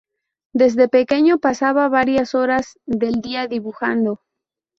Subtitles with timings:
[0.51, 4.21] Desde pequeño pasaba varias horas del día dibujando.